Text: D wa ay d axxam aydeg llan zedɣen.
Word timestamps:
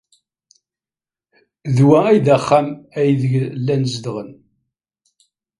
D 1.75 1.77
wa 1.87 1.99
ay 2.09 2.17
d 2.25 2.27
axxam 2.37 2.67
aydeg 2.99 3.33
llan 3.63 3.83
zedɣen. 3.93 4.31